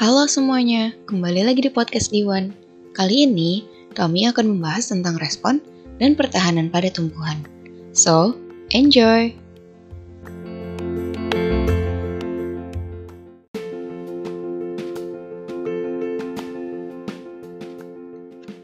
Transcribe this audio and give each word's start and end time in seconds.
Halo 0.00 0.24
semuanya, 0.24 0.96
kembali 1.04 1.44
lagi 1.44 1.60
di 1.60 1.68
podcast 1.68 2.08
Diwan. 2.08 2.56
Kali 2.96 3.28
ini, 3.28 3.68
kami 3.92 4.24
akan 4.32 4.56
membahas 4.56 4.88
tentang 4.88 5.20
respon 5.20 5.60
dan 6.00 6.16
pertahanan 6.16 6.72
pada 6.72 6.88
tumbuhan. 6.88 7.44
So, 7.92 8.32
enjoy! 8.72 9.36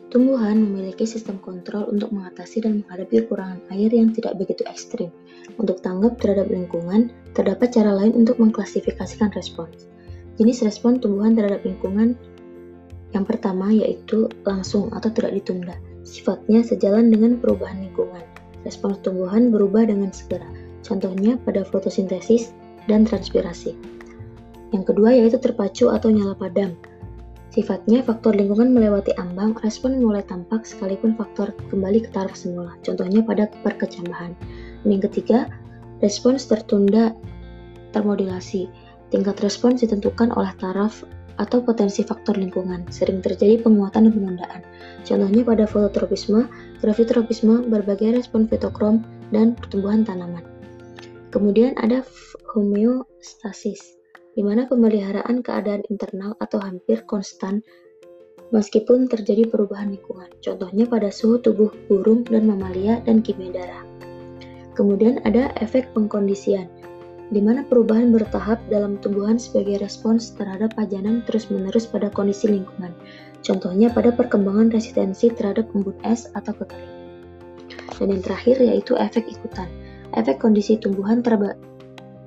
Tumbuhan 0.08 0.56
memiliki 0.64 1.04
sistem 1.04 1.36
kontrol 1.44 1.84
untuk 1.92 2.16
mengatasi 2.16 2.64
dan 2.64 2.80
menghadapi 2.80 3.28
kekurangan 3.28 3.60
air 3.76 3.92
yang 3.92 4.08
tidak 4.16 4.40
begitu 4.40 4.64
ekstrim. 4.64 5.12
Untuk 5.60 5.84
tanggap 5.84 6.16
terhadap 6.16 6.48
lingkungan, 6.48 7.12
terdapat 7.36 7.76
cara 7.76 7.92
lain 7.92 8.16
untuk 8.16 8.40
mengklasifikasikan 8.40 9.36
respons. 9.36 9.95
Jenis 10.36 10.64
respon 10.64 11.00
tumbuhan 11.00 11.32
terhadap 11.32 11.64
lingkungan 11.64 12.16
yang 13.16 13.24
pertama 13.24 13.72
yaitu 13.72 14.28
langsung 14.44 14.92
atau 14.92 15.08
tidak 15.08 15.40
ditunda. 15.40 15.76
Sifatnya 16.04 16.60
sejalan 16.60 17.08
dengan 17.08 17.40
perubahan 17.40 17.80
lingkungan. 17.80 18.22
Respons 18.68 19.00
tumbuhan 19.00 19.48
berubah 19.48 19.88
dengan 19.88 20.12
segera. 20.12 20.46
Contohnya 20.84 21.40
pada 21.40 21.64
fotosintesis 21.64 22.52
dan 22.84 23.08
transpirasi. 23.08 23.74
Yang 24.74 24.84
kedua 24.92 25.14
yaitu 25.14 25.38
terpacu 25.40 25.88
atau 25.88 26.12
nyala 26.12 26.36
padam. 26.36 26.76
Sifatnya, 27.56 28.04
faktor 28.04 28.36
lingkungan 28.36 28.68
melewati 28.76 29.16
ambang, 29.16 29.56
respon 29.64 29.96
mulai 30.04 30.20
tampak 30.28 30.68
sekalipun 30.68 31.16
faktor 31.16 31.56
kembali 31.72 32.04
ke 32.04 32.12
taraf 32.12 32.36
semula, 32.36 32.76
contohnya 32.84 33.24
pada 33.24 33.48
perkecambahan. 33.64 34.36
Yang 34.84 35.08
ketiga, 35.08 35.48
respons 36.04 36.44
tertunda 36.44 37.16
termodulasi. 37.96 38.68
Tingkat 39.10 39.38
respons 39.42 39.82
ditentukan 39.86 40.34
oleh 40.34 40.50
taraf 40.58 41.06
atau 41.36 41.60
potensi 41.62 42.02
faktor 42.02 42.40
lingkungan. 42.40 42.88
Sering 42.88 43.20
terjadi 43.20 43.60
penguatan 43.62 44.08
dan 44.08 44.12
penundaan. 44.12 44.60
Contohnya 45.06 45.42
pada 45.46 45.64
fototropisme, 45.68 46.48
gravitropisme, 46.80 47.68
berbagai 47.70 48.18
respon 48.18 48.50
fitokrom, 48.50 49.04
dan 49.30 49.54
pertumbuhan 49.54 50.02
tanaman. 50.02 50.42
Kemudian 51.30 51.76
ada 51.76 52.00
homeostasis 52.54 53.98
di 54.36 54.44
mana 54.44 54.68
pemeliharaan 54.68 55.40
keadaan 55.40 55.84
internal 55.88 56.36
atau 56.40 56.60
hampir 56.60 57.04
konstan 57.08 57.64
meskipun 58.54 59.08
terjadi 59.10 59.48
perubahan 59.48 59.92
lingkungan. 59.92 60.28
Contohnya 60.44 60.84
pada 60.86 61.08
suhu 61.10 61.40
tubuh 61.40 61.72
burung 61.88 62.22
dan 62.28 62.46
mamalia 62.46 63.02
dan 63.02 63.24
kimia 63.24 63.52
darah. 63.52 63.84
Kemudian 64.76 65.24
ada 65.24 65.56
efek 65.56 65.88
pengkondisian, 65.96 66.68
di 67.34 67.42
mana 67.42 67.66
perubahan 67.66 68.14
bertahap 68.14 68.62
dalam 68.70 69.02
tumbuhan 69.02 69.34
sebagai 69.34 69.82
respons 69.82 70.30
terhadap 70.38 70.78
pajanan 70.78 71.26
terus-menerus 71.26 71.90
pada 71.90 72.06
kondisi 72.10 72.46
lingkungan. 72.46 72.94
Contohnya 73.42 73.90
pada 73.90 74.14
perkembangan 74.14 74.70
resistensi 74.70 75.30
terhadap 75.34 75.66
embun 75.74 75.94
es 76.06 76.30
atau 76.38 76.54
kekeringan. 76.54 77.02
Dan 77.98 78.12
yang 78.14 78.22
terakhir 78.22 78.56
yaitu 78.62 78.94
efek 78.94 79.26
ikutan. 79.26 79.66
Efek 80.14 80.38
kondisi 80.38 80.78
tumbuhan 80.78 81.24
terba 81.24 81.58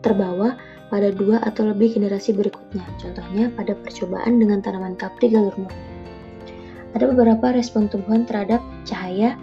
terbawa 0.04 0.56
pada 0.90 1.14
dua 1.14 1.38
atau 1.46 1.70
lebih 1.70 1.96
generasi 1.96 2.34
berikutnya, 2.34 2.82
contohnya 2.98 3.54
pada 3.54 3.78
percobaan 3.78 4.42
dengan 4.42 4.60
tanaman 4.60 4.98
kapri 4.98 5.30
galur. 5.30 5.54
Ada 6.98 7.06
beberapa 7.14 7.54
respon 7.54 7.86
tumbuhan 7.86 8.26
terhadap 8.26 8.58
cahaya, 8.90 9.38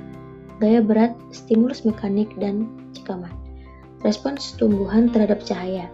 gaya 0.58 0.82
berat, 0.82 1.14
stimulus 1.30 1.86
mekanik, 1.86 2.26
dan 2.42 2.66
cekaman. 2.90 3.45
Respons 4.06 4.54
tumbuhan 4.54 5.10
terhadap 5.10 5.42
cahaya 5.42 5.90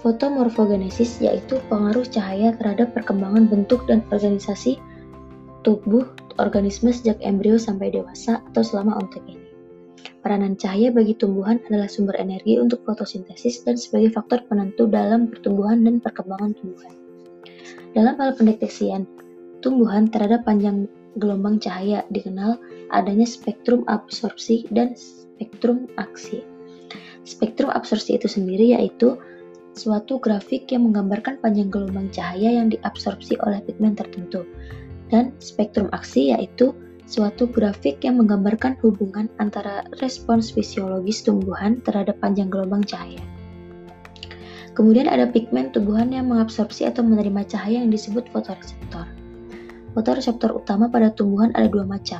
Fotomorfogenesis 0.00 1.20
yaitu 1.20 1.60
pengaruh 1.68 2.08
cahaya 2.08 2.56
terhadap 2.56 2.96
perkembangan 2.96 3.48
bentuk 3.48 3.84
dan 3.84 4.00
organisasi 4.08 4.80
tubuh 5.64 6.08
organisme 6.36 6.92
sejak 6.92 7.20
embrio 7.24 7.56
sampai 7.56 7.88
dewasa 7.88 8.44
atau 8.52 8.60
selama 8.60 9.00
ontek 9.00 9.24
ini. 9.28 9.48
Peranan 10.20 10.56
cahaya 10.60 10.92
bagi 10.92 11.16
tumbuhan 11.16 11.60
adalah 11.68 11.88
sumber 11.88 12.16
energi 12.20 12.60
untuk 12.60 12.84
fotosintesis 12.84 13.64
dan 13.64 13.76
sebagai 13.76 14.12
faktor 14.16 14.44
penentu 14.48 14.88
dalam 14.88 15.28
pertumbuhan 15.28 15.84
dan 15.84 16.00
perkembangan 16.00 16.52
tumbuhan. 16.56 16.94
Dalam 17.92 18.14
hal 18.20 18.36
pendeteksian, 18.36 19.04
tumbuhan 19.60 20.08
terhadap 20.08 20.44
panjang 20.44 20.88
gelombang 21.20 21.60
cahaya 21.60 22.04
dikenal 22.08 22.60
adanya 22.92 23.28
spektrum 23.28 23.84
absorpsi 23.88 24.68
dan 24.72 24.96
spektrum 24.96 25.88
aksi. 25.96 26.53
Spektrum 27.24 27.72
absorpsi 27.72 28.20
itu 28.20 28.28
sendiri 28.28 28.76
yaitu 28.76 29.16
suatu 29.74 30.22
grafik 30.22 30.70
yang 30.70 30.86
menggambarkan 30.86 31.42
panjang 31.42 31.72
gelombang 31.72 32.12
cahaya 32.14 32.62
yang 32.62 32.70
diabsorpsi 32.70 33.40
oleh 33.42 33.64
pigmen 33.64 33.98
tertentu. 33.98 34.46
Dan 35.08 35.34
spektrum 35.40 35.90
aksi 35.90 36.36
yaitu 36.36 36.72
suatu 37.04 37.48
grafik 37.48 38.00
yang 38.00 38.16
menggambarkan 38.16 38.80
hubungan 38.80 39.28
antara 39.36 39.84
respons 40.00 40.52
fisiologis 40.52 41.24
tumbuhan 41.24 41.80
terhadap 41.84 42.16
panjang 42.20 42.48
gelombang 42.48 42.84
cahaya. 42.84 43.20
Kemudian 44.74 45.06
ada 45.06 45.30
pigmen 45.30 45.70
tumbuhan 45.70 46.10
yang 46.10 46.26
mengabsorpsi 46.26 46.88
atau 46.88 47.06
menerima 47.06 47.46
cahaya 47.46 47.78
yang 47.84 47.94
disebut 47.94 48.26
fotoreseptor. 48.34 49.06
Fotoreseptor 49.94 50.50
utama 50.50 50.90
pada 50.90 51.14
tumbuhan 51.14 51.54
ada 51.54 51.70
dua 51.70 51.86
macam, 51.86 52.18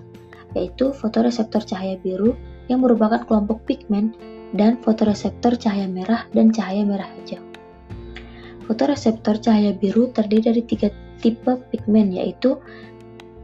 yaitu 0.55 0.95
fotoreseptor 0.95 1.67
cahaya 1.67 1.99
biru 1.99 2.39
yang 2.71 2.87
merupakan 2.87 3.27
kelompok 3.27 3.67
pigmen 3.67 4.15
dan 4.55 4.79
fotoreseptor 4.81 5.59
cahaya 5.59 5.91
merah 5.91 6.25
dan 6.31 6.55
cahaya 6.55 6.87
merah 6.87 7.11
hijau. 7.21 7.43
Fotoreseptor 8.65 9.43
cahaya 9.43 9.77
biru 9.77 10.09
terdiri 10.15 10.55
dari 10.55 10.63
tiga 10.65 10.89
tipe 11.21 11.61
pigmen 11.69 12.15
yaitu 12.15 12.57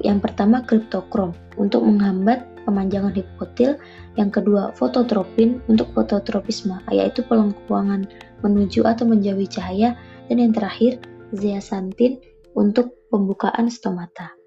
yang 0.00 0.16
pertama 0.16 0.64
kriptokrom 0.64 1.36
untuk 1.60 1.84
menghambat 1.84 2.40
pemanjangan 2.64 3.12
hipotil, 3.12 3.76
yang 4.16 4.32
kedua 4.32 4.72
fototropin 4.72 5.60
untuk 5.68 5.92
fototropisme 5.92 6.80
yaitu 6.88 7.20
pelengkuangan 7.28 8.08
menuju 8.40 8.88
atau 8.88 9.04
menjauhi 9.04 9.44
cahaya, 9.44 9.92
dan 10.32 10.40
yang 10.40 10.56
terakhir 10.56 11.04
zeaxanthin 11.36 12.16
untuk 12.56 12.96
pembukaan 13.12 13.68
stomata. 13.68 14.39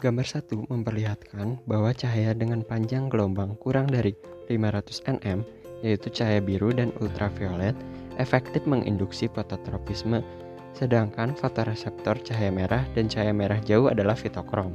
Gambar 0.00 0.24
1 0.24 0.72
memperlihatkan 0.72 1.60
bahwa 1.68 1.92
cahaya 1.92 2.32
dengan 2.32 2.64
panjang 2.64 3.12
gelombang 3.12 3.52
kurang 3.60 3.84
dari 3.84 4.16
500 4.48 5.04
nm, 5.12 5.44
yaitu 5.84 6.08
cahaya 6.08 6.40
biru 6.40 6.72
dan 6.72 6.88
ultraviolet, 7.04 7.76
efektif 8.16 8.64
menginduksi 8.64 9.28
fototropisme 9.28 10.24
sedangkan 10.72 11.36
fotoreseptor 11.36 12.16
cahaya 12.24 12.48
merah 12.48 12.80
dan 12.96 13.12
cahaya 13.12 13.34
merah 13.34 13.60
jauh 13.60 13.92
adalah 13.92 14.16
fitokrom. 14.16 14.72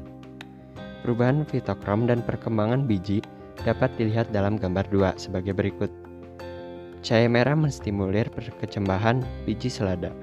Perubahan 1.02 1.42
fitokrom 1.50 2.06
dan 2.06 2.22
perkembangan 2.22 2.86
biji 2.86 3.26
dapat 3.66 3.90
dilihat 3.98 4.30
dalam 4.30 4.62
gambar 4.62 4.86
2 4.94 5.18
sebagai 5.18 5.58
berikut. 5.58 5.90
Cahaya 7.02 7.26
merah 7.26 7.58
menstimulir 7.58 8.30
perkecambahan 8.30 9.26
biji 9.50 9.74
selada. 9.74 10.14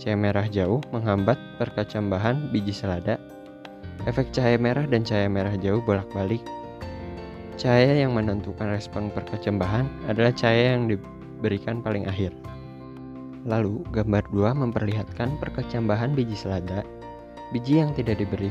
Cahaya 0.00 0.16
merah 0.16 0.48
jauh 0.48 0.80
menghambat 0.96 1.36
perkecambahan 1.60 2.48
biji 2.52 2.72
selada. 2.72 3.20
Efek 4.08 4.32
cahaya 4.32 4.56
merah 4.56 4.88
dan 4.88 5.04
cahaya 5.04 5.28
merah 5.28 5.52
jauh 5.60 5.84
bolak-balik. 5.84 6.40
Cahaya 7.60 8.00
yang 8.00 8.16
menentukan 8.16 8.72
respon 8.72 9.12
perkecambahan 9.12 9.84
adalah 10.08 10.32
cahaya 10.32 10.72
yang 10.72 10.88
diberikan 10.88 11.84
paling 11.84 12.08
akhir. 12.08 12.32
Lalu, 13.44 13.84
gambar 13.92 14.24
2 14.32 14.56
memperlihatkan 14.56 15.36
perkecambahan 15.36 16.16
biji 16.16 16.32
selada. 16.32 16.80
Biji 17.52 17.84
yang 17.84 17.92
tidak 17.92 18.24
diberi 18.24 18.48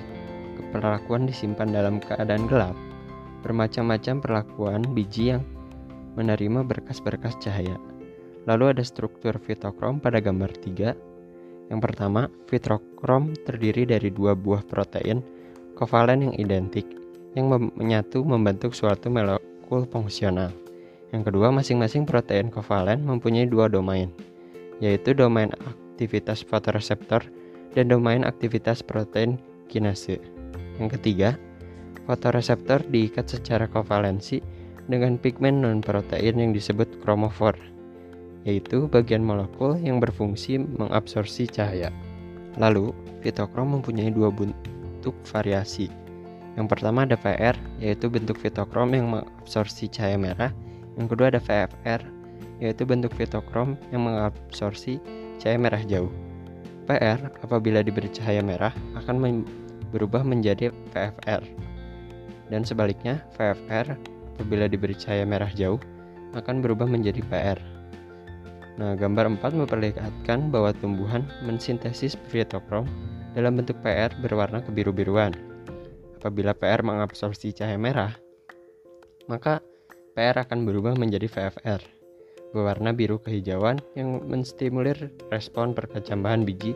perlakuan 0.69 1.25
disimpan 1.25 1.73
dalam 1.73 1.97
keadaan 1.97 2.45
gelap. 2.45 2.77
Bermacam-macam 3.41 4.21
perlakuan 4.21 4.85
biji 4.93 5.33
yang 5.33 5.41
menerima 6.13 6.61
berkas-berkas 6.61 7.41
cahaya. 7.41 7.81
Lalu 8.45 8.77
ada 8.77 8.83
struktur 8.85 9.33
fitokrom 9.41 9.97
pada 9.97 10.21
gambar 10.21 10.53
3. 10.62 11.74
Yang 11.74 11.81
pertama, 11.81 12.29
fitokrom 12.45 13.33
terdiri 13.45 13.89
dari 13.89 14.13
dua 14.13 14.38
buah 14.38 14.62
protein 14.65 15.38
kovalen 15.79 16.27
yang 16.27 16.35
identik 16.35 16.83
yang 17.39 17.47
menyatu 17.79 18.19
membentuk 18.27 18.75
suatu 18.75 19.07
molekul 19.07 19.87
fungsional. 19.87 20.51
Yang 21.15 21.31
kedua, 21.31 21.55
masing-masing 21.55 22.03
protein 22.03 22.51
kovalen 22.51 23.07
mempunyai 23.07 23.47
dua 23.47 23.71
domain, 23.71 24.11
yaitu 24.83 25.15
domain 25.15 25.49
aktivitas 25.63 26.43
fotoreseptor 26.43 27.23
dan 27.73 27.85
domain 27.87 28.27
aktivitas 28.27 28.83
protein 28.83 29.39
kinase. 29.71 30.19
Yang 30.77 30.99
ketiga, 30.99 31.39
fotoreseptor 32.03 32.83
diikat 32.91 33.31
secara 33.31 33.65
kovalensi 33.71 34.43
dengan 34.89 35.15
pigmen 35.15 35.63
non-protein 35.63 36.35
yang 36.43 36.51
disebut 36.51 36.99
kromofor, 37.05 37.55
yaitu 38.43 38.89
bagian 38.89 39.23
molekul 39.23 39.79
yang 39.79 40.01
berfungsi 40.03 40.59
mengabsorpsi 40.59 41.47
cahaya. 41.49 41.93
Lalu, 42.57 42.91
fitokrom 43.21 43.79
mempunyai 43.79 44.09
dua 44.09 44.33
bentuk 45.00 45.16
variasi. 45.31 45.88
Yang 46.60 46.75
pertama 46.75 47.07
ada 47.07 47.16
VR, 47.16 47.56
yaitu 47.80 48.12
bentuk 48.12 48.36
fitokrom 48.36 48.92
yang 48.92 49.07
mengabsorpsi 49.16 49.88
cahaya 49.88 50.19
merah. 50.19 50.51
Yang 51.00 51.16
kedua 51.16 51.31
ada 51.31 51.40
VFR, 51.40 52.04
yaitu 52.60 52.84
bentuk 52.84 53.16
fitokrom 53.16 53.80
yang 53.96 54.04
mengabsorpsi 54.04 55.00
cahaya 55.40 55.56
merah 55.56 55.80
jauh. 55.88 56.12
PR 56.84 57.31
apabila 57.40 57.80
diberi 57.80 58.12
cahaya 58.12 58.44
merah 58.44 58.75
akan 59.00 59.16
men 59.16 59.36
berubah 59.96 60.19
menjadi 60.19 60.75
VFR. 60.92 61.48
Dan 62.51 62.68
sebaliknya, 62.68 63.24
VFR 63.40 63.96
apabila 64.36 64.68
diberi 64.68 65.00
cahaya 65.00 65.24
merah 65.24 65.50
jauh 65.56 65.80
akan 66.36 66.60
berubah 66.60 66.92
menjadi 66.92 67.24
PR. 67.31 67.56
Nah, 68.75 69.00
gambar 69.00 69.40
4 69.40 69.63
memperlihatkan 69.63 70.51
bahwa 70.51 70.75
tumbuhan 70.75 71.24
mensintesis 71.48 72.19
fitokrom 72.28 72.84
dalam 73.33 73.57
bentuk 73.59 73.77
PR 73.81 74.13
berwarna 74.21 74.63
kebiru-biruan. 74.63 75.33
Apabila 76.19 76.51
PR 76.55 76.83
mengabsorpsi 76.83 77.55
cahaya 77.55 77.79
merah, 77.79 78.13
maka 79.29 79.63
PR 80.17 80.43
akan 80.43 80.67
berubah 80.67 80.99
menjadi 80.99 81.31
VFR 81.31 81.99
berwarna 82.51 82.91
biru 82.93 83.21
kehijauan 83.21 83.77
yang 83.93 84.25
menstimulir 84.25 85.13
respon 85.29 85.77
perkecambahan 85.77 86.43
biji 86.45 86.73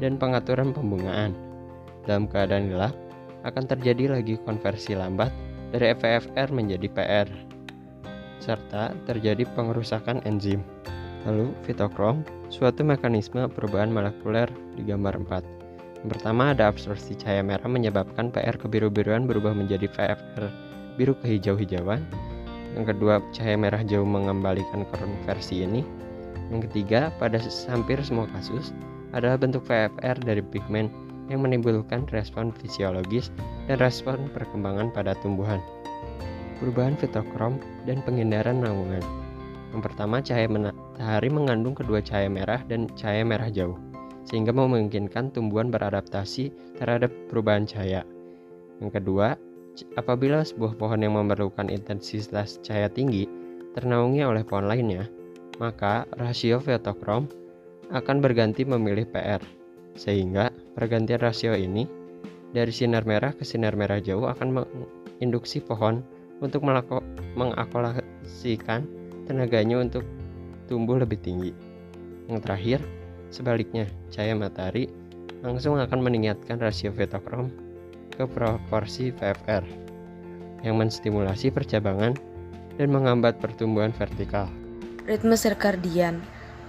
dan 0.00 0.16
pengaturan 0.16 0.72
pembungaan. 0.72 1.36
Dalam 2.08 2.26
keadaan 2.26 2.72
gelap, 2.72 2.96
akan 3.46 3.64
terjadi 3.66 4.18
lagi 4.18 4.38
konversi 4.42 4.96
lambat 4.96 5.30
dari 5.70 5.94
VFR 5.94 6.50
menjadi 6.50 6.88
PR, 6.90 7.28
serta 8.42 8.94
terjadi 9.06 9.46
pengerusakan 9.54 10.22
enzim. 10.26 10.62
Lalu, 11.22 11.54
fitokrom, 11.62 12.26
suatu 12.50 12.82
mekanisme 12.82 13.46
perubahan 13.46 13.94
molekuler 13.94 14.50
di 14.74 14.82
gambar 14.82 15.22
4. 15.22 15.61
Pertama 16.02 16.50
ada 16.50 16.66
absorpsi 16.66 17.14
cahaya 17.14 17.46
merah 17.46 17.70
menyebabkan 17.70 18.34
PR 18.34 18.58
kebiru-biruan 18.58 19.24
berubah 19.26 19.54
menjadi 19.54 19.86
VFR 19.86 20.50
biru 20.98 21.14
kehijau-hijauan 21.22 22.02
yang 22.72 22.88
kedua, 22.88 23.20
cahaya 23.36 23.56
merah 23.60 23.82
jauh 23.84 24.06
mengembalikan 24.08 24.88
konversi 24.88 25.64
ini. 25.64 25.84
Yang 26.48 26.68
ketiga, 26.68 27.12
pada 27.20 27.36
hampir 27.68 28.00
semua 28.00 28.24
kasus, 28.32 28.72
adalah 29.12 29.36
bentuk 29.36 29.64
VFR 29.68 30.16
dari 30.24 30.40
pigmen 30.40 30.88
yang 31.28 31.44
menimbulkan 31.44 32.08
respon 32.08 32.48
fisiologis 32.56 33.28
dan 33.68 33.76
respon 33.76 34.28
perkembangan 34.32 34.88
pada 34.92 35.12
tumbuhan. 35.20 35.60
Perubahan 36.60 36.96
fitokrom 36.96 37.60
dan 37.84 38.00
penghindaran 38.04 38.64
naungan. 38.64 39.04
Yang 39.72 39.92
pertama, 39.92 40.24
cahaya 40.24 40.48
matahari 40.48 41.28
mengandung 41.28 41.76
kedua 41.76 42.00
cahaya 42.00 42.28
merah 42.32 42.60
dan 42.68 42.88
cahaya 42.96 43.24
merah 43.24 43.48
jauh, 43.52 43.76
sehingga 44.28 44.54
memungkinkan 44.54 45.34
tumbuhan 45.34 45.70
beradaptasi 45.70 46.52
terhadap 46.78 47.10
perubahan 47.30 47.66
cahaya. 47.66 48.06
Yang 48.78 49.02
kedua, 49.02 49.34
Apabila 49.96 50.44
sebuah 50.44 50.76
pohon 50.76 51.00
yang 51.00 51.16
memerlukan 51.16 51.72
intensitas 51.72 52.60
cahaya 52.60 52.92
tinggi 52.92 53.24
ternaungi 53.72 54.20
oleh 54.20 54.44
pohon 54.44 54.68
lainnya, 54.68 55.08
maka 55.56 56.04
rasio 56.20 56.60
fotokrom 56.60 57.24
akan 57.88 58.20
berganti 58.20 58.68
memilih 58.68 59.08
PR. 59.08 59.40
Sehingga 59.96 60.52
pergantian 60.76 61.20
rasio 61.24 61.56
ini 61.56 61.88
dari 62.52 62.72
sinar 62.72 63.08
merah 63.08 63.32
ke 63.32 63.48
sinar 63.48 63.72
merah 63.72 63.96
jauh 64.00 64.28
akan 64.28 64.60
menginduksi 64.60 65.64
pohon 65.64 66.04
untuk 66.44 66.60
mengakolasikan 67.36 68.84
tenaganya 69.24 69.80
untuk 69.80 70.04
tumbuh 70.68 71.00
lebih 71.00 71.16
tinggi. 71.24 71.56
Yang 72.28 72.40
terakhir, 72.44 72.80
sebaliknya, 73.32 73.88
cahaya 74.12 74.36
matahari 74.36 74.92
langsung 75.42 75.80
akan 75.80 75.98
meningkatkan 76.04 76.62
rasio 76.62 76.94
fotokrom 76.94 77.50
ke 78.14 78.22
proporsi 78.28 79.10
VFR 79.10 79.64
yang 80.62 80.78
menstimulasi 80.78 81.50
percabangan 81.50 82.14
dan 82.78 82.88
menghambat 82.88 83.42
pertumbuhan 83.42 83.90
vertikal. 83.90 84.46
Ritme 85.08 85.34
sirkadian 85.34 86.22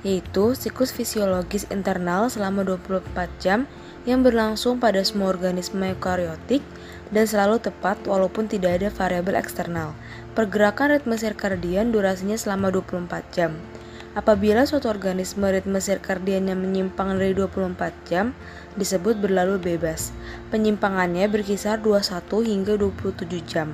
yaitu 0.03 0.51
siklus 0.51 0.91
fisiologis 0.91 1.63
internal 1.71 2.27
selama 2.27 2.67
24 2.67 3.07
jam 3.39 3.63
yang 4.03 4.19
berlangsung 4.19 4.75
pada 4.75 4.99
semua 4.99 5.31
organisme 5.31 5.95
eukariotik 5.95 6.59
dan 7.15 7.23
selalu 7.23 7.63
tepat 7.63 7.95
walaupun 8.03 8.51
tidak 8.51 8.83
ada 8.83 8.89
variabel 8.91 9.39
eksternal. 9.39 9.95
Pergerakan 10.35 10.99
ritme 10.99 11.15
sirkadian 11.15 11.95
durasinya 11.95 12.35
selama 12.35 12.67
24 12.67 13.23
jam. 13.31 13.55
Apabila 14.13 14.61
suatu 14.69 14.93
organisme 14.93 15.49
ritme 15.49 15.81
sirkadiannya 15.81 16.53
menyimpang 16.53 17.17
dari 17.17 17.33
24 17.33 17.73
jam, 18.05 18.37
disebut 18.77 19.17
berlalu 19.17 19.57
bebas. 19.57 20.13
Penyimpangannya 20.53 21.25
berkisar 21.25 21.81
21 21.81 22.21
hingga 22.45 22.77
27 22.77 23.41
jam. 23.41 23.73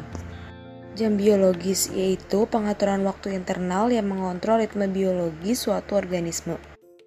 Jam 0.96 1.20
biologis 1.20 1.92
yaitu 1.92 2.48
pengaturan 2.48 3.04
waktu 3.04 3.36
internal 3.36 3.92
yang 3.92 4.08
mengontrol 4.08 4.64
ritme 4.64 4.88
biologis 4.88 5.68
suatu 5.68 6.00
organisme. 6.00 6.56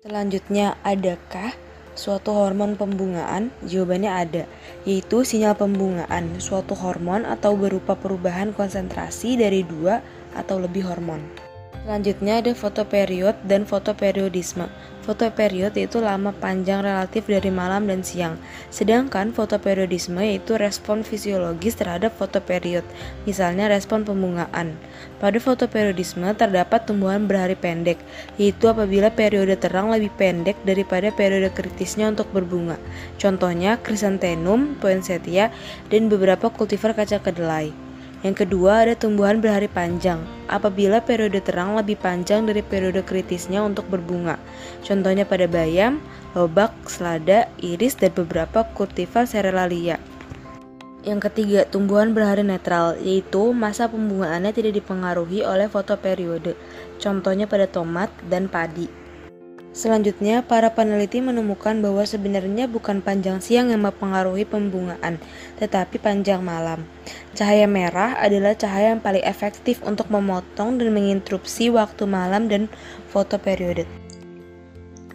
Selanjutnya, 0.05 0.77
adakah 0.85 1.57
suatu 1.97 2.37
hormon 2.37 2.77
pembungaan? 2.77 3.49
Jawabannya 3.65 4.13
ada, 4.13 4.45
yaitu 4.85 5.25
sinyal 5.25 5.57
pembungaan 5.57 6.37
suatu 6.37 6.77
hormon 6.77 7.25
atau 7.25 7.57
berupa 7.57 7.97
perubahan 7.97 8.53
konsentrasi 8.53 9.41
dari 9.41 9.65
dua 9.65 10.05
atau 10.37 10.61
lebih 10.61 10.85
hormon. 10.85 11.52
Selanjutnya 11.83 12.39
ada 12.39 12.55
fotoperiod 12.55 13.35
dan 13.43 13.67
fotoperiodisme. 13.67 14.71
Fotoperiod 15.03 15.75
yaitu 15.75 15.99
lama 15.99 16.31
panjang 16.31 16.79
relatif 16.79 17.27
dari 17.27 17.51
malam 17.51 17.91
dan 17.91 18.07
siang. 18.07 18.39
Sedangkan 18.71 19.35
fotoperiodisme 19.35 20.23
yaitu 20.23 20.55
respon 20.55 21.03
fisiologis 21.03 21.75
terhadap 21.75 22.15
fotoperiod, 22.15 22.87
misalnya 23.27 23.67
respon 23.67 24.07
pembungaan. 24.07 24.79
Pada 25.19 25.43
fotoperiodisme 25.43 26.31
terdapat 26.39 26.87
tumbuhan 26.87 27.27
berhari 27.27 27.59
pendek, 27.59 27.99
yaitu 28.39 28.71
apabila 28.71 29.11
periode 29.11 29.59
terang 29.59 29.91
lebih 29.91 30.15
pendek 30.15 30.55
daripada 30.63 31.11
periode 31.11 31.51
kritisnya 31.51 32.15
untuk 32.15 32.31
berbunga. 32.31 32.79
Contohnya 33.19 33.75
krisantemum, 33.83 34.79
poinsettia, 34.79 35.51
dan 35.91 36.07
beberapa 36.07 36.47
kultivar 36.47 36.95
kaca 36.95 37.19
kedelai. 37.19 37.75
Yang 38.23 38.47
kedua 38.47 38.87
ada 38.87 38.95
tumbuhan 38.95 39.43
berhari 39.43 39.67
panjang, 39.67 40.23
apabila 40.47 41.03
periode 41.03 41.43
terang 41.43 41.75
lebih 41.75 41.99
panjang 41.99 42.47
dari 42.47 42.63
periode 42.63 43.03
kritisnya 43.03 43.67
untuk 43.67 43.83
berbunga. 43.91 44.39
Contohnya 44.87 45.27
pada 45.27 45.51
bayam, 45.51 45.99
lobak, 46.39 46.71
selada, 46.87 47.51
iris, 47.59 47.99
dan 47.99 48.15
beberapa 48.15 48.63
cultivar 48.79 49.27
serralia. 49.27 49.99
Yang 51.03 51.35
ketiga, 51.35 51.67
tumbuhan 51.67 52.15
berhari 52.15 52.47
netral, 52.47 52.95
yaitu 53.03 53.51
masa 53.51 53.91
pembungaannya 53.91 54.55
tidak 54.55 54.79
dipengaruhi 54.79 55.43
oleh 55.43 55.67
fotoperiode. 55.67 56.55
Contohnya 57.03 57.51
pada 57.51 57.67
tomat 57.67 58.07
dan 58.31 58.47
padi. 58.47 59.02
Selanjutnya, 59.73 60.45
para 60.45 60.77
peneliti 60.77 61.25
menemukan 61.25 61.81
bahwa 61.81 62.05
sebenarnya 62.05 62.69
bukan 62.69 63.01
panjang 63.01 63.41
siang 63.41 63.73
yang 63.73 63.81
mempengaruhi 63.81 64.45
pembungaan, 64.45 65.17
tetapi 65.57 65.97
panjang 65.97 66.45
malam. 66.45 66.85
Cahaya 67.33 67.65
merah 67.65 68.21
adalah 68.21 68.53
cahaya 68.53 68.93
yang 68.93 69.01
paling 69.01 69.25
efektif 69.25 69.81
untuk 69.81 70.13
memotong 70.13 70.77
dan 70.77 70.93
menginterupsi 70.93 71.73
waktu 71.73 72.05
malam 72.05 72.53
dan 72.53 72.69
fotoperiode. 73.09 73.89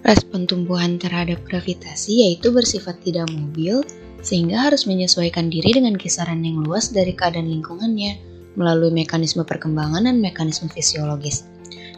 Respon 0.01 0.49
tumbuhan 0.49 0.97
terhadap 0.97 1.37
gravitasi 1.45 2.25
yaitu 2.25 2.49
bersifat 2.49 2.97
tidak 3.05 3.29
mobil, 3.29 3.85
sehingga 4.25 4.57
harus 4.65 4.89
menyesuaikan 4.89 5.53
diri 5.53 5.77
dengan 5.77 5.93
kisaran 5.93 6.41
yang 6.41 6.65
luas 6.65 6.89
dari 6.89 7.13
keadaan 7.13 7.45
lingkungannya 7.45 8.17
melalui 8.57 8.89
mekanisme 8.89 9.45
perkembangan 9.45 10.09
dan 10.09 10.17
mekanisme 10.17 10.65
fisiologis. 10.73 11.45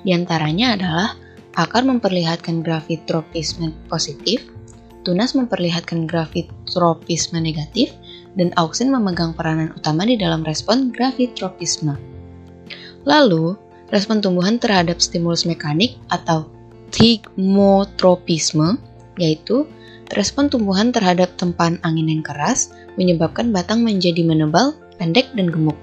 Di 0.03 0.11
antaranya 0.11 0.75
adalah 0.75 1.15
Akar 1.59 1.83
memperlihatkan 1.83 2.63
gravitropisme 2.63 3.75
positif, 3.91 4.47
tunas 5.03 5.35
memperlihatkan 5.35 6.07
gravitropisme 6.07 7.35
negatif, 7.35 7.91
dan 8.39 8.55
auksin 8.55 8.87
memegang 8.87 9.35
peranan 9.35 9.75
utama 9.75 10.07
di 10.07 10.15
dalam 10.15 10.39
respon 10.47 10.95
gravitropisme. 10.95 11.99
Lalu, 13.03 13.59
respon 13.91 14.23
tumbuhan 14.23 14.55
terhadap 14.55 15.03
stimulus 15.03 15.43
mekanik 15.43 15.99
atau 16.15 16.47
thigmotropisme, 16.95 18.79
yaitu 19.19 19.67
respon 20.15 20.47
tumbuhan 20.47 20.95
terhadap 20.95 21.27
tempaan 21.35 21.75
angin 21.83 22.07
yang 22.07 22.23
keras 22.23 22.71
menyebabkan 22.95 23.51
batang 23.51 23.83
menjadi 23.83 24.23
menebal, 24.23 24.79
pendek, 24.95 25.27
dan 25.35 25.51
gemuk. 25.51 25.75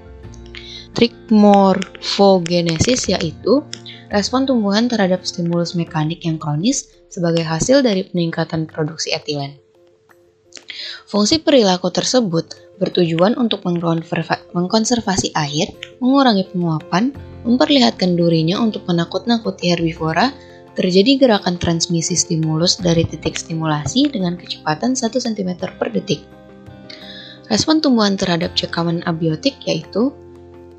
Trichomorphogenesis 0.97 3.13
yaitu 3.13 3.61
respon 4.11 4.47
tumbuhan 4.47 4.87
terhadap 4.87 5.23
stimulus 5.27 5.75
mekanik 5.75 6.23
yang 6.23 6.39
kronis 6.39 6.91
sebagai 7.11 7.43
hasil 7.43 7.83
dari 7.83 8.07
peningkatan 8.07 8.67
produksi 8.67 9.11
etilen. 9.11 9.59
Fungsi 11.07 11.39
perilaku 11.39 11.91
tersebut 11.91 12.77
bertujuan 12.77 13.33
untuk 13.39 13.65
mengkonservasi 13.65 15.33
air, 15.33 15.71
mengurangi 15.97 16.45
penguapan, 16.51 17.15
memperlihatkan 17.47 18.19
durinya 18.19 18.59
untuk 18.61 18.85
menakut-nakuti 18.85 19.71
herbivora, 19.73 20.29
terjadi 20.77 21.17
gerakan 21.17 21.57
transmisi 21.57 22.13
stimulus 22.13 22.77
dari 22.77 23.01
titik 23.01 23.33
stimulasi 23.33 24.13
dengan 24.13 24.37
kecepatan 24.37 24.93
1 24.93 25.09
cm 25.09 25.57
per 25.57 25.89
detik. 25.89 26.21
Respon 27.49 27.81
tumbuhan 27.81 28.19
terhadap 28.19 28.53
cekaman 28.53 29.01
abiotik 29.07 29.57
yaitu 29.65 30.13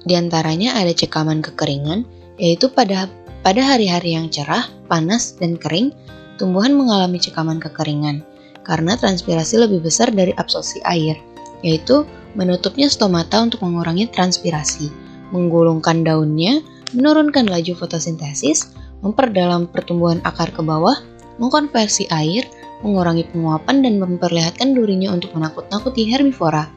di 0.06 0.14
antaranya 0.14 0.78
ada 0.78 0.94
cekaman 0.94 1.42
kekeringan, 1.42 2.06
yaitu 2.38 2.71
pada 2.71 3.11
pada 3.42 3.62
hari-hari 3.62 4.18
yang 4.18 4.26
cerah, 4.30 4.66
panas, 4.90 5.38
dan 5.38 5.54
kering, 5.54 5.95
tumbuhan 6.38 6.75
mengalami 6.75 7.18
cekaman 7.18 7.62
kekeringan 7.62 8.23
karena 8.66 8.99
transpirasi 8.99 9.59
lebih 9.62 9.80
besar 9.80 10.12
dari 10.12 10.35
absorpsi 10.37 10.83
air, 10.85 11.16
yaitu 11.64 12.04
menutupnya 12.37 12.87
stomata 12.87 13.40
untuk 13.40 13.64
mengurangi 13.64 14.11
transpirasi, 14.12 14.92
menggulungkan 15.33 16.04
daunnya, 16.04 16.61
menurunkan 16.92 17.49
laju 17.49 17.73
fotosintesis, 17.78 18.71
memperdalam 19.00 19.71
pertumbuhan 19.71 20.21
akar 20.26 20.52
ke 20.52 20.61
bawah, 20.61 21.00
mengkonversi 21.40 22.11
air, 22.12 22.45
mengurangi 22.85 23.26
penguapan 23.33 23.83
dan 23.83 23.95
memperlihatkan 23.99 24.76
durinya 24.76 25.14
untuk 25.14 25.35
menakut-nakuti 25.35 26.07
herbivora. 26.11 26.68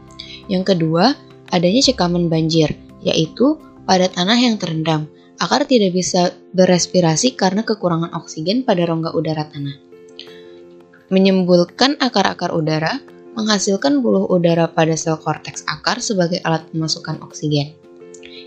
Yang 0.48 0.76
kedua, 0.76 1.14
adanya 1.52 1.82
cekaman 1.84 2.32
banjir, 2.32 2.74
yaitu 3.04 3.60
pada 3.86 4.08
tanah 4.08 4.38
yang 4.40 4.56
terendam. 4.58 5.12
Akar 5.42 5.66
tidak 5.66 5.98
bisa 5.98 6.38
berespirasi 6.54 7.34
karena 7.34 7.66
kekurangan 7.66 8.14
oksigen 8.14 8.62
pada 8.62 8.86
rongga 8.86 9.10
udara 9.18 9.50
tanah. 9.50 9.74
Menyembulkan 11.10 11.98
akar-akar 11.98 12.54
udara, 12.54 13.02
menghasilkan 13.34 14.06
buluh 14.06 14.30
udara 14.30 14.70
pada 14.70 14.94
sel 14.94 15.18
korteks 15.18 15.66
akar 15.66 15.98
sebagai 15.98 16.38
alat 16.46 16.70
pemasukan 16.70 17.26
oksigen. 17.26 17.74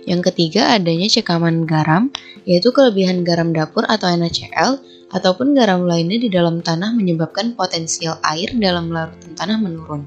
Yang 0.07 0.31
ketiga 0.31 0.71
adanya 0.71 1.11
cekaman 1.11 1.67
garam, 1.67 2.15
yaitu 2.47 2.71
kelebihan 2.71 3.27
garam 3.27 3.51
dapur 3.51 3.83
atau 3.91 4.15
NaCl 4.15 4.79
ataupun 5.11 5.59
garam 5.59 5.83
lainnya 5.91 6.23
di 6.23 6.31
dalam 6.31 6.63
tanah 6.63 6.95
menyebabkan 6.95 7.59
potensial 7.59 8.23
air 8.23 8.55
dalam 8.55 8.95
larutan 8.95 9.35
tanah 9.35 9.59
menurun, 9.59 10.07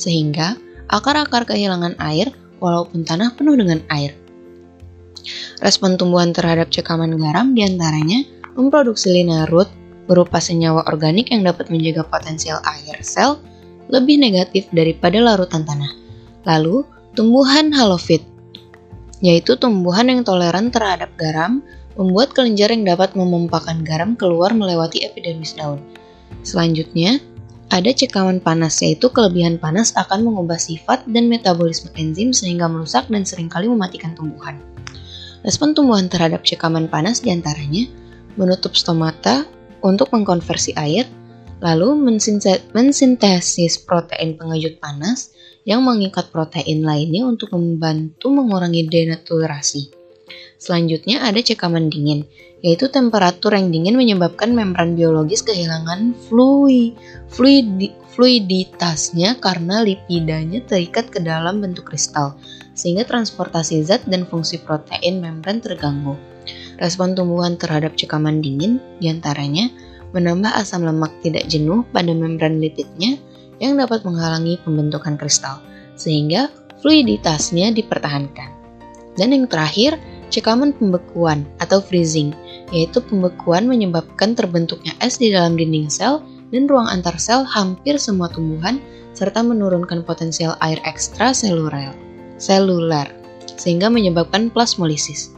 sehingga 0.00 0.56
akar-akar 0.88 1.44
kehilangan 1.44 1.92
air 2.00 2.32
walaupun 2.56 3.04
tanah 3.04 3.36
penuh 3.36 3.52
dengan 3.52 3.84
air. 3.92 4.21
Respon 5.62 5.94
tumbuhan 5.96 6.34
terhadap 6.34 6.68
cekaman 6.70 7.14
garam 7.16 7.54
di 7.54 7.62
antaranya 7.62 8.26
memproduksi 8.58 9.12
linear 9.12 9.48
root 9.48 9.70
berupa 10.10 10.42
senyawa 10.42 10.82
organik 10.90 11.30
yang 11.30 11.46
dapat 11.46 11.70
menjaga 11.70 12.02
potensial 12.04 12.58
air 12.66 12.98
sel 13.00 13.38
lebih 13.92 14.18
negatif 14.18 14.66
daripada 14.74 15.20
larutan 15.20 15.62
tanah. 15.62 15.92
Lalu, 16.42 16.82
tumbuhan 17.14 17.70
halofit, 17.70 18.24
yaitu 19.22 19.54
tumbuhan 19.54 20.10
yang 20.10 20.26
toleran 20.26 20.74
terhadap 20.74 21.12
garam, 21.14 21.62
membuat 21.94 22.32
kelenjar 22.34 22.72
yang 22.72 22.88
dapat 22.88 23.14
memompakan 23.14 23.84
garam 23.84 24.16
keluar 24.16 24.50
melewati 24.50 25.04
epidermis 25.06 25.54
daun. 25.54 25.78
Selanjutnya, 26.42 27.20
ada 27.72 27.88
cekaman 27.88 28.40
panas, 28.42 28.80
yaitu 28.84 29.08
kelebihan 29.08 29.56
panas 29.56 29.96
akan 29.96 30.28
mengubah 30.28 30.60
sifat 30.60 31.04
dan 31.08 31.28
metabolisme 31.28 31.88
enzim 31.96 32.34
sehingga 32.34 32.68
merusak 32.68 33.08
dan 33.08 33.24
sering 33.24 33.48
kali 33.48 33.68
mematikan 33.68 34.12
tumbuhan. 34.12 34.60
Respon 35.42 35.74
tumbuhan 35.74 36.06
terhadap 36.06 36.46
cekaman 36.46 36.86
panas 36.86 37.18
di 37.18 37.34
antaranya 37.34 37.90
menutup 38.38 38.78
stomata 38.78 39.42
untuk 39.82 40.14
mengkonversi 40.14 40.78
air, 40.78 41.10
lalu 41.58 41.98
mensintesis 42.74 43.82
protein 43.82 44.38
pengejut 44.38 44.78
panas 44.78 45.34
yang 45.66 45.82
mengikat 45.82 46.30
protein 46.30 46.82
lainnya 46.86 47.26
untuk 47.26 47.54
membantu 47.54 48.30
mengurangi 48.30 48.86
denaturasi. 48.86 49.90
Selanjutnya 50.62 51.26
ada 51.26 51.42
cekaman 51.42 51.90
dingin, 51.90 52.22
yaitu 52.62 52.86
temperatur 52.86 53.58
yang 53.58 53.74
dingin 53.74 53.98
menyebabkan 53.98 54.54
membran 54.54 54.94
biologis 54.94 55.42
kehilangan 55.42 56.14
fluid, 56.30 56.94
fluid, 57.34 57.90
fluiditasnya 58.14 59.42
karena 59.42 59.82
lipidanya 59.82 60.62
terikat 60.62 61.10
ke 61.10 61.18
dalam 61.18 61.58
bentuk 61.58 61.90
kristal, 61.90 62.38
sehingga 62.82 63.06
transportasi 63.06 63.86
zat 63.86 64.02
dan 64.10 64.26
fungsi 64.26 64.58
protein 64.58 65.22
membran 65.22 65.62
terganggu. 65.62 66.18
Respon 66.82 67.14
tumbuhan 67.14 67.54
terhadap 67.54 67.94
cekaman 67.94 68.42
dingin 68.42 68.82
di 68.98 69.06
antaranya 69.06 69.70
menambah 70.10 70.50
asam 70.58 70.82
lemak 70.82 71.14
tidak 71.22 71.46
jenuh 71.46 71.86
pada 71.94 72.10
membran 72.10 72.58
lipidnya 72.58 73.22
yang 73.62 73.78
dapat 73.78 74.02
menghalangi 74.02 74.58
pembentukan 74.66 75.14
kristal, 75.14 75.62
sehingga 75.94 76.50
fluiditasnya 76.82 77.70
dipertahankan. 77.70 78.50
Dan 79.14 79.30
yang 79.30 79.46
terakhir, 79.46 79.94
cekaman 80.34 80.74
pembekuan 80.74 81.46
atau 81.62 81.78
freezing, 81.78 82.34
yaitu 82.74 82.98
pembekuan 82.98 83.70
menyebabkan 83.70 84.34
terbentuknya 84.34 84.90
es 84.98 85.22
di 85.22 85.30
dalam 85.30 85.54
dinding 85.54 85.86
sel 85.86 86.18
dan 86.50 86.66
ruang 86.66 86.90
antar 86.90 87.14
sel 87.22 87.46
hampir 87.46 87.94
semua 88.00 88.26
tumbuhan 88.26 88.82
serta 89.14 89.44
menurunkan 89.44 90.02
potensial 90.02 90.58
air 90.64 90.82
ekstra 90.82 91.30
seluler, 92.42 93.06
sehingga 93.54 93.86
menyebabkan 93.86 94.50
plasmolisis. 94.50 95.30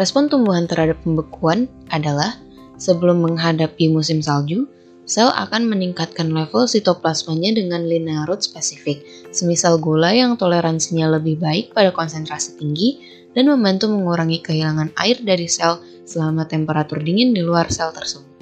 Respon 0.00 0.32
tumbuhan 0.32 0.64
terhadap 0.64 0.96
pembekuan 1.04 1.68
adalah 1.92 2.40
sebelum 2.80 3.20
menghadapi 3.20 3.92
musim 3.92 4.24
salju, 4.24 4.64
sel 5.04 5.28
akan 5.28 5.68
meningkatkan 5.68 6.32
level 6.32 6.64
sitoplasmanya 6.64 7.52
dengan 7.52 7.84
linear 7.84 8.24
root 8.24 8.40
spesifik, 8.40 9.04
semisal 9.28 9.76
gula 9.76 10.16
yang 10.16 10.40
toleransinya 10.40 11.20
lebih 11.20 11.36
baik 11.36 11.76
pada 11.76 11.92
konsentrasi 11.92 12.56
tinggi 12.56 13.04
dan 13.36 13.52
membantu 13.52 13.92
mengurangi 13.92 14.40
kehilangan 14.40 14.88
air 14.96 15.20
dari 15.20 15.44
sel 15.44 15.84
selama 16.08 16.48
temperatur 16.48 17.04
dingin 17.04 17.36
di 17.36 17.44
luar 17.44 17.68
sel 17.68 17.92
tersebut. 17.92 18.37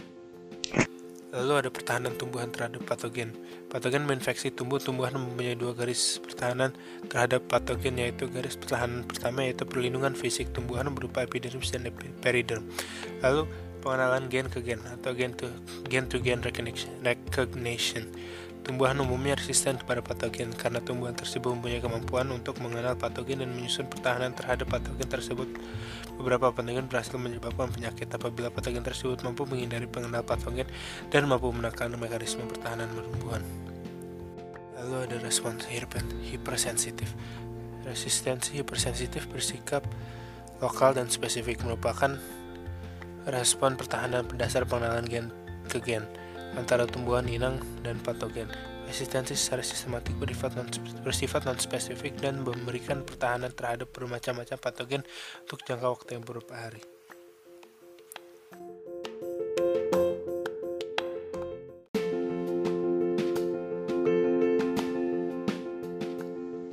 Lalu 1.36 1.52
ada 1.60 1.68
pertahanan 1.68 2.16
tumbuhan 2.16 2.48
terhadap 2.48 2.80
patogen. 2.88 3.36
Patogen 3.68 4.08
menginfeksi 4.08 4.48
tumbuh-tumbuhan 4.56 5.12
mempunyai 5.20 5.52
dua 5.52 5.76
garis 5.76 6.16
pertahanan 6.24 6.72
terhadap 7.12 7.44
patogen 7.44 8.00
yaitu 8.00 8.24
garis 8.32 8.56
pertahanan 8.56 9.04
pertama 9.04 9.44
yaitu 9.44 9.68
perlindungan 9.68 10.16
fisik 10.16 10.48
tumbuhan 10.56 10.88
berupa 10.96 11.28
epidermis 11.28 11.68
dan 11.68 11.84
periderm. 12.24 12.64
Lalu 13.20 13.44
pengenalan 13.84 14.32
gen 14.32 14.48
ke 14.48 14.64
gen 14.64 14.80
atau 14.88 15.12
gen 15.12 15.36
to 15.36 15.52
gen 15.92 16.08
to 16.08 16.16
gen 16.18 16.40
recognition. 16.40 16.90
recognition. 17.04 18.08
Tumbuhan 18.66 18.98
umumnya 18.98 19.38
resisten 19.38 19.78
kepada 19.78 20.02
patogen 20.02 20.50
karena 20.50 20.82
tumbuhan 20.82 21.14
tersebut 21.14 21.54
mempunyai 21.54 21.78
kemampuan 21.78 22.26
untuk 22.34 22.58
mengenal 22.58 22.98
patogen 22.98 23.46
dan 23.46 23.54
menyusun 23.54 23.86
pertahanan 23.86 24.34
terhadap 24.34 24.66
patogen 24.66 25.06
tersebut. 25.06 25.46
Beberapa 26.18 26.50
patogen 26.50 26.90
berhasil 26.90 27.14
menyebabkan 27.14 27.70
penyakit 27.70 28.10
apabila 28.10 28.50
patogen 28.50 28.82
tersebut 28.82 29.22
mampu 29.22 29.46
menghindari 29.46 29.86
pengenal 29.86 30.26
patogen 30.26 30.66
dan 31.14 31.30
mampu 31.30 31.54
menekan 31.54 31.94
mekanisme 31.94 32.42
pertahanan 32.50 32.90
tumbuhan. 32.90 33.46
Lalu 34.82 35.14
ada 35.14 35.16
respons 35.22 35.62
hipersensitif. 36.26 37.14
Resistensi 37.86 38.58
hipersensitif 38.58 39.30
bersikap 39.30 39.86
lokal 40.58 40.98
dan 40.98 41.06
spesifik 41.06 41.62
merupakan 41.62 42.18
respon 43.30 43.78
pertahanan 43.78 44.26
berdasar 44.26 44.66
pengenalan 44.66 45.06
gen 45.06 45.26
ke 45.70 45.78
gen 45.78 46.02
antara 46.56 46.88
tumbuhan 46.88 47.28
inang 47.28 47.60
dan 47.84 48.00
patogen. 48.00 48.48
Resistensi 48.86 49.34
secara 49.34 49.66
sistematik 49.66 50.14
bersifat 51.02 51.42
non-spesifik 51.42 52.16
dan 52.22 52.40
memberikan 52.40 53.02
pertahanan 53.02 53.50
terhadap 53.50 53.90
bermacam-macam 53.90 54.56
patogen 54.58 55.02
untuk 55.42 55.60
jangka 55.66 55.86
waktu 55.90 56.10
yang 56.16 56.22
beberapa 56.24 56.54
hari. 56.54 56.82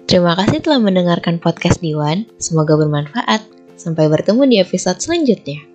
Terima 0.06 0.38
kasih 0.38 0.62
telah 0.62 0.78
mendengarkan 0.78 1.42
podcast 1.42 1.82
Diwan. 1.82 2.30
Semoga 2.38 2.78
bermanfaat. 2.78 3.42
Sampai 3.74 4.06
bertemu 4.06 4.46
di 4.46 4.56
episode 4.62 5.02
selanjutnya. 5.02 5.73